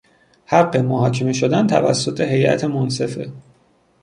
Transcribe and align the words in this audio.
حق 0.45 0.77
محاکمه 0.77 1.33
شدن 1.33 1.67
توسط 1.67 2.21
هیئت 2.21 2.63
منصفه 2.63 3.31